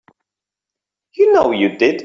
You 1.13 1.31
know 1.33 1.51
you 1.51 1.69
did. 1.77 1.99